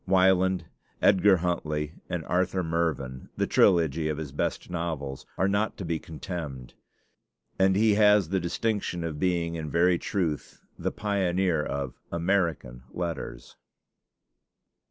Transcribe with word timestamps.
'Wieland,' 0.07 0.65
'Edgar 0.99 1.37
Huntly,' 1.45 1.93
and 2.09 2.25
'Arthur 2.25 2.63
Mervyn,' 2.63 3.29
the 3.37 3.45
trilogy 3.45 4.09
of 4.09 4.17
his 4.17 4.31
best 4.31 4.67
novels, 4.71 5.27
are 5.37 5.47
not 5.47 5.77
to 5.77 5.85
be 5.85 5.99
contemned; 5.99 6.73
and 7.59 7.75
he 7.75 7.93
has 7.93 8.29
the 8.29 8.39
distinction 8.39 9.03
of 9.03 9.19
being 9.19 9.53
in 9.53 9.69
very 9.69 9.99
truth 9.99 10.59
the 10.75 10.91
pioneer 10.91 11.61
of 11.63 12.01
American 12.11 12.81
letters. 12.89 13.57